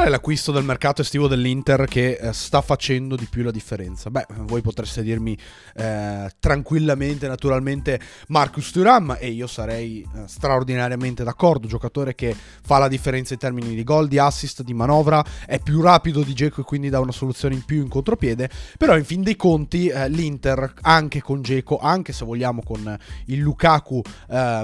[0.00, 4.08] Qual è l'acquisto del mercato estivo dell'Inter che eh, sta facendo di più la differenza?
[4.08, 5.36] Beh, voi potreste dirmi
[5.74, 12.88] eh, tranquillamente, naturalmente, Marcus Thuram e io sarei eh, straordinariamente d'accordo, giocatore che fa la
[12.88, 16.64] differenza in termini di gol, di assist, di manovra, è più rapido di Geco e
[16.64, 18.48] quindi dà una soluzione in più in contropiede,
[18.78, 23.38] però in fin dei conti eh, l'Inter anche con Geco, anche se vogliamo con il
[23.38, 24.00] Lukaku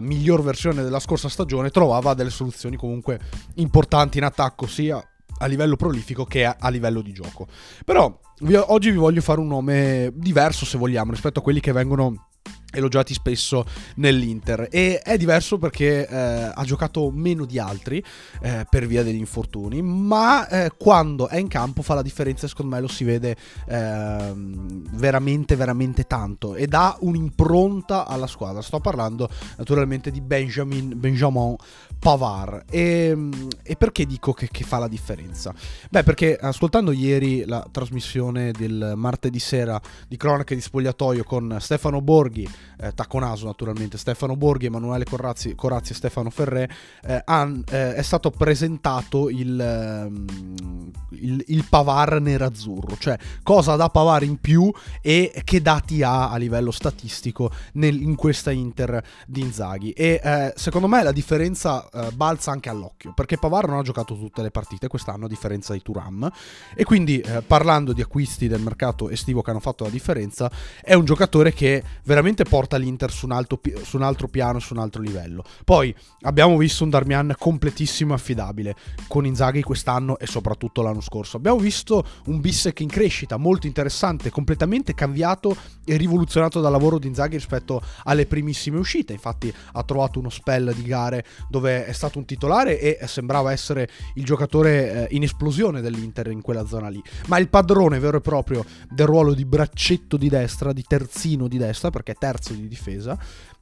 [0.01, 3.21] miglior versione della scorsa stagione, trovava delle soluzioni comunque
[3.57, 5.07] importanti in attacco sia
[5.39, 7.47] a livello prolifico che a, livello di gioco.
[7.85, 11.73] Però vi, oggi vi voglio fare un nome diverso se vogliamo rispetto a quelli che
[11.73, 12.29] vengono
[12.73, 13.65] elogiati spesso
[13.97, 14.69] nell'Inter.
[14.71, 18.03] E è diverso perché eh, ha giocato meno di altri
[18.43, 22.75] eh, per via degli infortuni ma eh, quando è in campo fa la differenza secondo
[22.75, 23.37] me lo si vede
[23.69, 28.63] ehm, veramente veramente tanto e dà un'impronta alla squadra.
[28.63, 31.57] Sto parlando naturalmente di Benjamin, Benjamin
[31.99, 32.65] Pavard.
[32.71, 33.17] E,
[33.63, 35.55] e perché dico che, che, fa la differenza?
[35.91, 42.01] beh perché ascoltando ieri la trasmissione del martedì sera di cronache di spogliatoio con Stefano
[42.01, 42.49] Borghi
[42.79, 46.69] eh, Tacconaso naturalmente, Stefano Borghi, Emanuele Corrazzi, Corazzi e Stefano Ferré,
[47.05, 53.89] eh, han, eh, è stato presentato il, ehm, il, il Pavar nerazzurro, cioè cosa da
[53.89, 59.41] Pavar in più e che dati ha a livello statistico nel, in questa Inter di
[59.41, 59.91] Inzaghi.
[59.93, 64.17] E eh, secondo me la differenza eh, balza anche all'occhio, perché Pavar non ha giocato
[64.17, 66.31] tutte le partite quest'anno a differenza di Turam,
[66.75, 70.51] e quindi eh, parlando di acquisti del mercato estivo che hanno fatto la differenza,
[70.83, 74.75] è un giocatore che veramente porta l'Inter su un, alto, su un altro piano, su
[74.75, 75.45] un altro livello.
[75.65, 78.75] Poi abbiamo visto un Darmian completissimo e affidabile
[79.09, 81.37] con Inzaghi quest'anno e soprattutto l'anno scorso.
[81.37, 87.09] Abbiamo visto un Bissek in crescita, molto interessante, completamente cambiato e rivoluzionato dal lavoro di
[87.09, 89.13] Inzaghi rispetto alle primissime uscite.
[89.13, 93.89] Infatti ha trovato uno spell di gare dove è stato un titolare e sembrava essere
[94.15, 97.03] il giocatore eh, in esplosione dell'Inter in quella zona lì.
[97.27, 101.59] Ma il padrone vero e proprio del ruolo di braccetto di destra, di terzino di
[101.59, 103.19] destra, perché è terzo di difesa,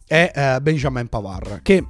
[0.06, 1.86] è eh, Benjamin Pavard, che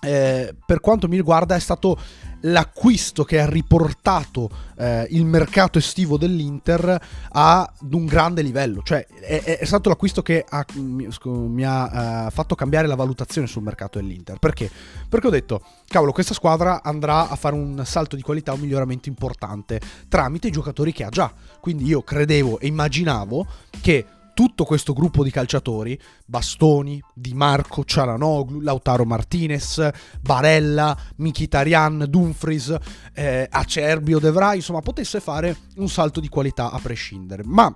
[0.00, 1.98] eh, per quanto mi riguarda è stato
[2.46, 9.58] l'acquisto che ha riportato eh, il mercato estivo dell'Inter ad un grande livello, cioè è,
[9.60, 13.98] è stato l'acquisto che ha, mi, mi ha uh, fatto cambiare la valutazione sul mercato
[13.98, 14.38] dell'Inter.
[14.38, 14.70] Perché?
[15.08, 19.08] Perché ho detto, cavolo, questa squadra andrà a fare un salto di qualità, un miglioramento
[19.08, 21.32] importante tramite i giocatori che ha già.
[21.60, 23.46] Quindi io credevo e immaginavo
[23.80, 29.88] che tutto questo gruppo di calciatori, Bastoni, Di Marco, Cialanoglu, Lautaro Martinez,
[30.20, 32.76] Barella, Mkhitaryan, Dumfries,
[33.14, 37.44] eh, Acerbio, De Vrij, insomma, potesse fare un salto di qualità a prescindere.
[37.46, 37.72] Ma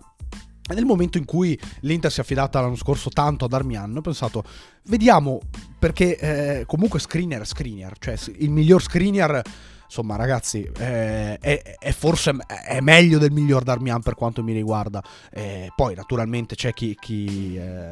[0.74, 4.44] nel momento in cui l'Inter si è affidata l'anno scorso tanto ad Armian, ho pensato,
[4.84, 5.40] vediamo,
[5.78, 9.42] perché eh, comunque screener, screener, cioè il miglior screener
[9.88, 15.03] insomma ragazzi eh, è, è, forse è meglio del miglior Darmian per quanto mi riguarda
[15.31, 17.91] eh, poi naturalmente c'è chi, chi eh,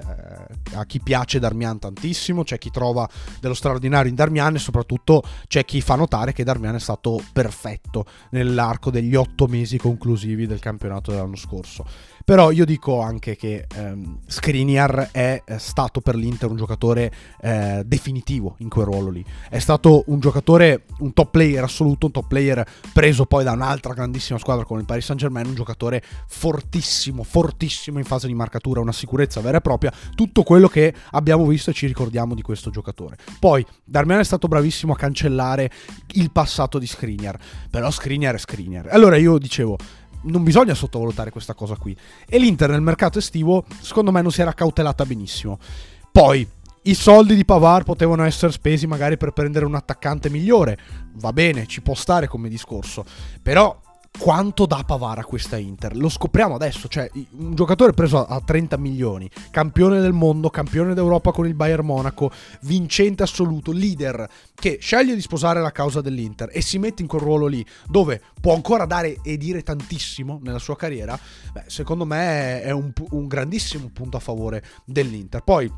[0.74, 3.08] a chi piace Darmian tantissimo c'è chi trova
[3.40, 8.04] dello straordinario in Darmian e soprattutto c'è chi fa notare che Darmian è stato perfetto
[8.30, 11.84] nell'arco degli otto mesi conclusivi del campionato dell'anno scorso
[12.26, 18.56] però io dico anche che ehm, Skriniar è stato per l'Inter un giocatore eh, definitivo
[18.58, 19.24] in quel ruolo lì.
[19.48, 23.94] È stato un giocatore, un top player assoluto, un top player preso poi da un'altra
[23.94, 28.80] grandissima squadra come il Paris Saint Germain, un giocatore fortissimo, fortissimo in fase di marcatura,
[28.80, 32.70] una sicurezza vera e propria, tutto quello che abbiamo visto e ci ricordiamo di questo
[32.70, 33.16] giocatore.
[33.38, 35.70] Poi Darmian è stato bravissimo a cancellare
[36.14, 37.38] il passato di Skriniar,
[37.70, 38.88] però Skriniar è Skriniar.
[38.90, 39.76] Allora io dicevo,
[40.22, 41.96] non bisogna sottovalutare questa cosa qui.
[42.28, 45.58] E l'Inter nel mercato estivo, secondo me, non si era cautelata benissimo.
[46.10, 46.48] Poi,
[46.86, 50.78] i soldi di Pavar potevano essere spesi magari per prendere un attaccante migliore.
[51.14, 53.04] Va bene, ci può stare come discorso.
[53.42, 53.82] Però
[54.18, 55.96] quanto dà Pavara questa Inter.
[55.96, 61.32] Lo scopriamo adesso, cioè un giocatore preso a 30 milioni, campione del mondo, campione d'Europa
[61.32, 62.30] con il Bayern Monaco,
[62.62, 67.20] vincente assoluto, leader, che sceglie di sposare la causa dell'Inter e si mette in quel
[67.20, 71.18] ruolo lì, dove può ancora dare e dire tantissimo nella sua carriera,
[71.52, 75.42] beh, secondo me è un, un grandissimo punto a favore dell'Inter.
[75.42, 75.70] Poi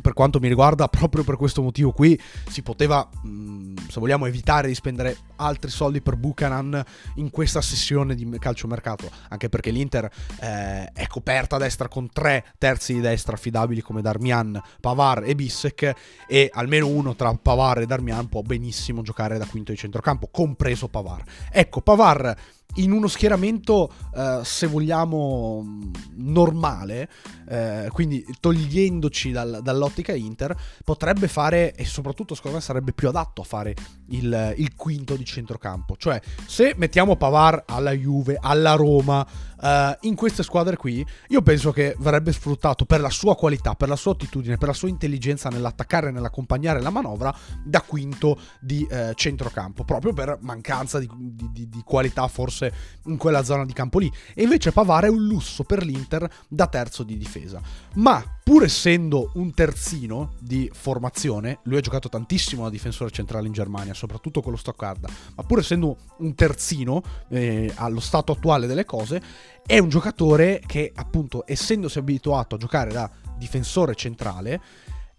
[0.00, 4.68] per quanto mi riguarda, proprio per questo motivo qui si poteva, mm, se vogliamo, evitare
[4.68, 6.82] di spendere altri soldi per Buchanan
[7.16, 10.10] in questa sessione di calciomercato, anche perché l'Inter
[10.40, 15.34] eh, è coperta a destra con tre terzi di destra affidabili come Darmian, Pavar e
[15.34, 15.94] Bissek
[16.28, 20.88] e almeno uno tra Pavar e Darmian può benissimo giocare da quinto di centrocampo, compreso
[20.88, 21.22] Pavar.
[21.50, 22.36] Ecco, Pavar
[22.76, 27.08] in uno schieramento, eh, se vogliamo, normale,
[27.48, 33.40] eh, quindi togliendoci dal, dall'ottica Inter, potrebbe fare, e soprattutto secondo me sarebbe più adatto
[33.42, 33.74] a fare
[34.10, 35.96] il, il quinto di centrocampo.
[35.96, 39.26] Cioè, se mettiamo Pavar alla Juve, alla Roma,
[39.62, 43.88] eh, in queste squadre qui, io penso che verrebbe sfruttato per la sua qualità, per
[43.88, 47.34] la sua attitudine, per la sua intelligenza nell'attaccare e nell'accompagnare la manovra
[47.64, 52.72] da quinto di eh, centrocampo, proprio per mancanza di, di, di qualità forse
[53.06, 54.10] in quella zona di campo lì.
[54.34, 57.60] E invece Pavar è un lusso per l'Inter da terzo di difesa.
[57.94, 63.52] Ma pur essendo un terzino di formazione, lui ha giocato tantissimo da difensore centrale in
[63.52, 68.84] Germania, soprattutto con lo Stoccarda, ma pur essendo un terzino eh, allo stato attuale delle
[68.84, 69.22] cose,
[69.64, 73.08] è un giocatore che appunto essendosi abituato a giocare da
[73.38, 74.60] difensore centrale,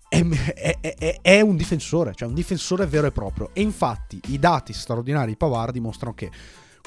[0.10, 3.51] è, è, è, è, un difensore, cioè un difensore vero e proprio.
[3.54, 6.30] E infatti i dati straordinari di Pavar dimostrano che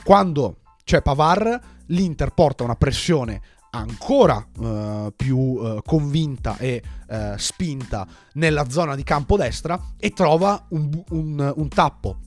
[0.04, 3.40] quando c'è Pavar, l'Inter porta una pressione
[3.78, 10.64] ancora uh, più uh, convinta e uh, spinta nella zona di campo destra e trova
[10.70, 12.18] un, un, un tappo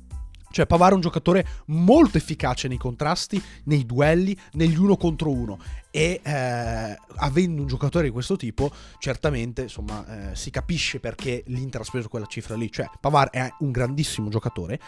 [0.58, 5.60] cioè Pavar è un giocatore molto efficace nei contrasti, nei duelli, negli uno contro uno
[5.92, 11.82] e eh, avendo un giocatore di questo tipo certamente insomma eh, si capisce perché l'Inter
[11.82, 12.72] ha speso quella cifra lì.
[12.72, 14.80] Cioè Pavar è un grandissimo giocatore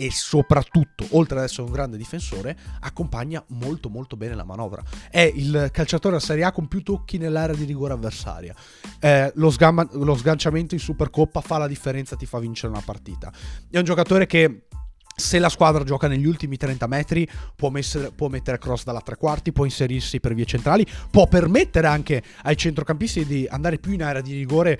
[0.00, 4.80] e soprattutto, oltre ad essere un grande difensore, accompagna molto molto bene la manovra.
[5.10, 8.54] È il calciatore a Serie A con più tocchi nell'area di rigore avversaria.
[9.00, 13.32] Eh, lo, sgamma, lo sganciamento in Supercoppa fa la differenza, ti fa vincere una partita.
[13.68, 14.66] È un giocatore che
[15.18, 19.16] se la squadra gioca negli ultimi 30 metri può, messere, può, mettere cross dalla tre
[19.16, 24.04] quarti, può inserirsi per vie centrali, può permettere anche ai centrocampisti di andare più in
[24.04, 24.78] area di rigore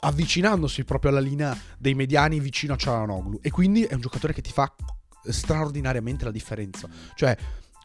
[0.00, 4.42] avvicinandosi proprio alla linea dei mediani vicino a Cialanoglu e quindi è un giocatore che
[4.42, 4.72] ti fa
[5.22, 6.88] straordinariamente la differenza.
[7.14, 7.36] Cioè,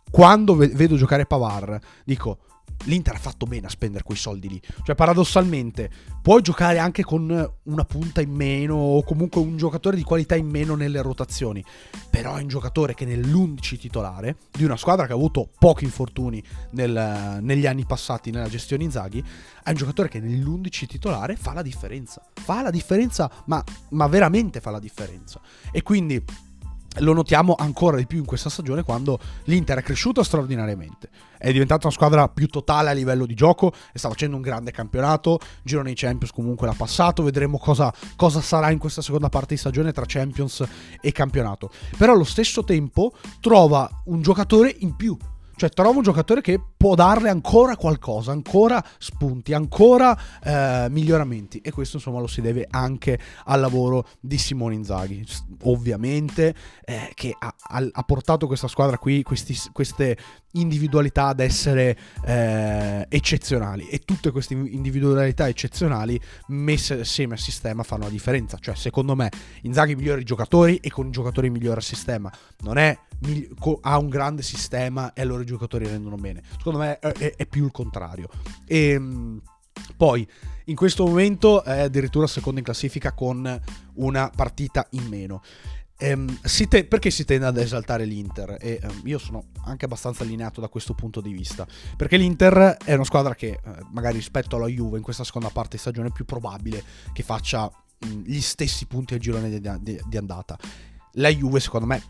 [0.09, 2.39] quando vedo giocare Pavar, dico
[2.83, 4.61] l'Inter ha fatto bene a spendere quei soldi lì.
[4.83, 5.89] Cioè, paradossalmente,
[6.21, 10.47] puoi giocare anche con una punta in meno o comunque un giocatore di qualità in
[10.47, 11.63] meno nelle rotazioni.
[12.09, 16.41] Però è un giocatore che nell'11 titolare di una squadra che ha avuto pochi infortuni
[16.71, 19.23] nel, negli anni passati nella gestione Inzaghi,
[19.63, 22.21] è un giocatore che nell'11 titolare fa la differenza.
[22.33, 25.39] Fa la differenza, ma, ma veramente fa la differenza.
[25.71, 26.23] E quindi
[26.99, 31.09] lo notiamo ancora di più in questa stagione quando l'Inter è cresciuto straordinariamente.
[31.37, 34.71] È diventata una squadra più totale a livello di gioco e sta facendo un grande
[34.71, 35.39] campionato.
[35.63, 37.23] Girone di Champions comunque l'ha passato.
[37.23, 40.63] Vedremo cosa, cosa, sarà in questa seconda parte di stagione tra Champions
[41.01, 41.69] e campionato.
[41.97, 45.17] Però allo stesso tempo trova un giocatore in più
[45.55, 51.71] cioè trovo un giocatore che può darle ancora qualcosa, ancora spunti, ancora eh, miglioramenti e
[51.71, 55.25] questo insomma lo si deve anche al lavoro di Simone Inzaghi.
[55.63, 56.53] Ovviamente
[56.83, 57.53] eh, che ha,
[57.91, 60.17] ha, portato questa squadra qui, questi, queste
[60.51, 68.03] individualità ad essere eh, eccezionali e tutte queste individualità eccezionali messe assieme al sistema fanno
[68.03, 68.57] la differenza.
[68.59, 69.29] Cioè secondo me
[69.61, 72.31] Inzaghi migliora i giocatori e con i giocatori migliora il sistema.
[72.59, 72.97] Non è
[73.81, 76.43] ha un grande sistema e allora i giocatori rendono bene.
[76.57, 78.29] Secondo me è, è più il contrario.
[78.65, 79.41] E ehm,
[79.97, 80.27] poi
[80.65, 83.61] in questo momento è addirittura secondo in classifica con
[83.95, 85.41] una partita in meno.
[85.97, 88.57] Ehm, si te- perché si tende ad esaltare l'Inter?
[88.59, 91.65] E ehm, io sono anche abbastanza allineato da questo punto di vista.
[91.95, 95.75] Perché l'Inter è una squadra che, eh, magari rispetto alla Juve, in questa seconda parte
[95.75, 96.83] di stagione è più probabile
[97.13, 100.57] che faccia mh, gli stessi punti al girone di, di, di andata.
[101.13, 102.03] La Juve, secondo me,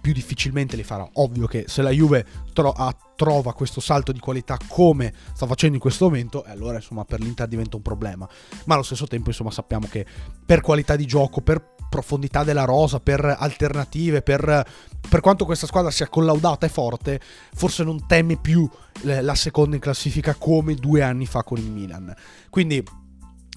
[0.00, 1.08] più difficilmente li farà.
[1.14, 5.74] Ovvio che se la Juve tro- a- trova questo salto di qualità come sta facendo
[5.74, 8.28] in questo momento, eh, allora insomma per l'Inter diventa un problema.
[8.64, 10.06] Ma allo stesso tempo insomma sappiamo che
[10.44, 14.64] per qualità di gioco, per profondità della rosa, per alternative, per,
[15.08, 17.20] per quanto questa squadra sia collaudata e forte,
[17.52, 18.68] forse non teme più
[19.02, 22.14] la seconda in classifica come due anni fa con il Milan.
[22.48, 22.82] Quindi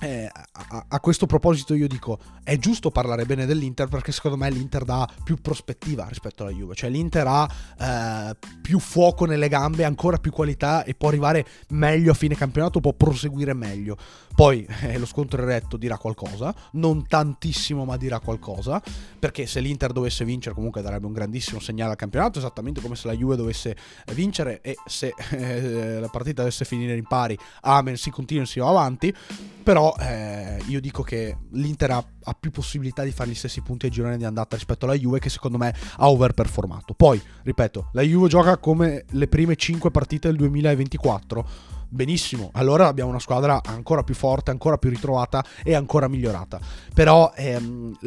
[0.04, 4.50] eh, a, a, questo proposito io dico è giusto parlare bene dell'Inter perché secondo me
[4.50, 6.76] l'Inter dà più prospettiva rispetto alla Juve.
[6.76, 12.12] Cioè l'Inter ha eh, più fuoco nelle gambe ancora più qualità e può arrivare meglio
[12.12, 13.96] a fine campionato può proseguire meglio.
[14.36, 18.82] Poi eh, lo scontro eretto dirà qualcosa non tantissimo ma dirà qualcosa
[19.18, 23.08] perché se l'Inter dovesse vincere comunque darebbe un grandissimo segnale al campionato esattamente come se
[23.08, 23.76] la Juve dovesse
[24.14, 28.60] vincere e se eh, la partita dovesse finire in pari amen si continua e si
[28.60, 29.16] va avanti.
[29.64, 33.86] Però eh, io dico che l'Inter ha, ha, più possibilità di fare gli stessi punti
[33.86, 36.94] ai girone di andata rispetto alla Juve che secondo me ha overperformato.
[36.94, 41.48] Poi, ripeto, la Juve gioca come le prime 5 partite del 2024
[41.94, 46.60] benissimo, allora abbiamo una squadra ancora più forte, ancora più ritrovata e ancora migliorata.
[46.94, 47.98] Però ehm,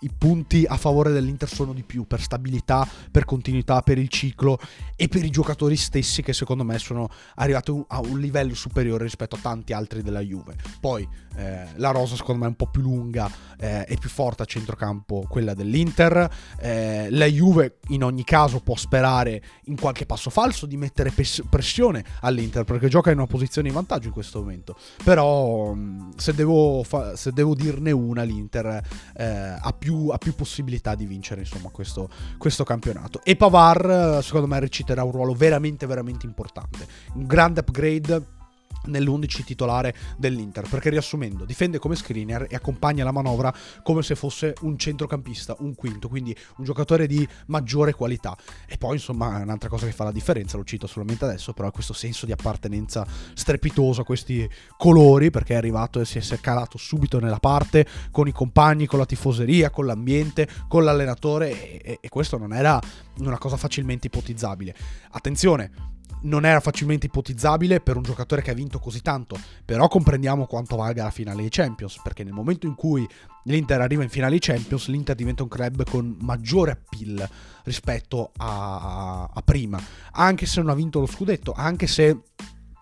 [0.00, 4.58] i punti a favore dell'Inter sono di più per stabilità, per continuità, per il ciclo
[4.96, 9.36] e per i giocatori stessi che secondo me sono arrivati a un livello superiore rispetto
[9.36, 10.56] a tanti altri della Juve.
[10.80, 11.06] Poi
[11.36, 14.46] eh, la rosa secondo me è un po' più lunga eh, e più forte a
[14.46, 16.28] centrocampo quella dell'Inter.
[16.60, 21.42] Eh, la Juve in ogni caso può sperare in qualche passo falso di mettere pes-
[21.48, 24.76] pressione all'Inter perché gioca in una posizione di vantaggio in questo momento.
[25.02, 28.82] Però mm, se devo, fa- se devo dirne una l'Inter
[29.16, 29.24] eh,
[29.60, 32.08] ha più, ha, più, possibilità di vincere insomma questo,
[32.38, 33.20] questo campionato.
[33.24, 36.86] E Pavar secondo me reciterà un ruolo veramente veramente importante.
[37.14, 38.36] Un grande upgrade
[38.86, 44.54] nell'11 titolare dell'Inter perché riassumendo difende come screener e accompagna la manovra come se fosse
[44.62, 48.36] un centrocampista un quinto quindi un giocatore di maggiore qualità.
[48.66, 51.70] E poi insomma un'altra cosa che fa la differenza lo cito solamente adesso però è
[51.72, 56.78] questo senso di appartenenza strepitoso a questi colori perché è arrivato e si è calato
[56.78, 62.08] subito nella parte con i compagni con la tifoseria con l'ambiente con l'allenatore e, e
[62.08, 62.80] questo non era
[63.18, 64.74] una cosa facilmente ipotizzabile.
[65.10, 70.46] Attenzione non era facilmente ipotizzabile per un giocatore che ha vinto così tanto, però comprendiamo
[70.46, 73.06] quanto valga la finale dei Champions, perché nel momento in cui
[73.44, 77.28] l'Inter arriva in finale dei Champions, l'Inter diventa un club con maggiore appeal
[77.64, 79.80] rispetto a, a prima,
[80.12, 82.18] anche se non ha vinto lo scudetto, anche se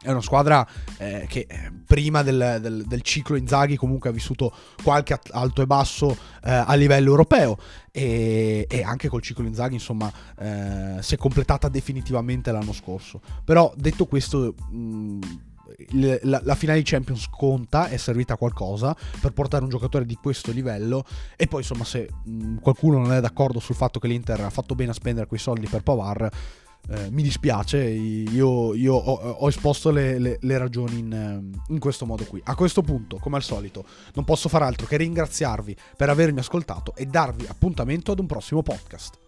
[0.07, 0.67] è una squadra
[0.99, 5.67] eh, che eh, prima del, del, del, ciclo Inzaghi comunque ha vissuto qualche alto e
[5.67, 7.59] basso eh, a livello europeo
[7.91, 13.21] e, e, anche col ciclo Inzaghi insomma eh, si è completata definitivamente l'anno scorso.
[13.45, 14.55] Però detto questo...
[14.71, 15.19] Mh,
[16.23, 20.15] la, la, finale di Champions conta, è servita a qualcosa per portare un giocatore di
[20.15, 21.05] questo livello
[21.37, 24.77] e poi insomma se mh, qualcuno non è d'accordo sul fatto che l'Inter ha fatto
[24.77, 26.31] bene a spendere quei soldi per Pavar
[26.89, 31.79] eh, mi dispiace, io, io ho, ho, esposto le, le, le ragioni in, eh, in,
[31.79, 32.41] questo modo qui.
[32.45, 36.95] A questo punto, come al solito, non posso far altro che ringraziarvi per avermi ascoltato
[36.95, 39.26] e darvi appuntamento ad un prossimo podcast.